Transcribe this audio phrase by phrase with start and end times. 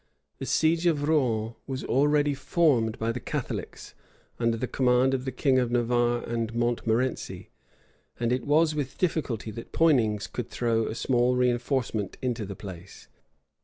[0.39, 3.93] []The siege of Rouen was already formed by the Catholics,
[4.39, 7.51] under the command of the king of Navarre and Montmorency;
[8.19, 13.09] and it was with difficulty that Poinings could throw a small reënforcement into the place.